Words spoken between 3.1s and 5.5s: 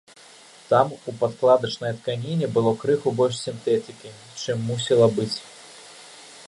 больш сінтэтыкі, чым мусіла быць.